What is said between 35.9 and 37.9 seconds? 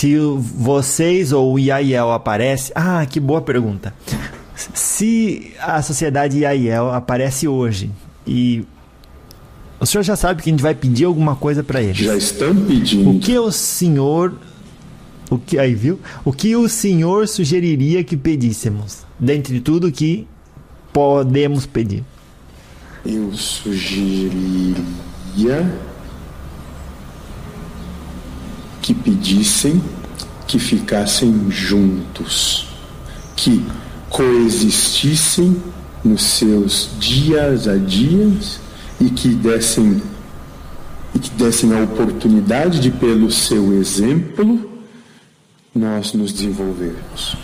nos seus dias a